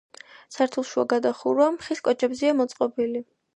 სართულშუა 0.55 1.03
გადახურვა 1.13 1.69
ხის 1.85 2.03
კოჭებზეა 2.09 2.59
მოწყობილი. 2.65 3.25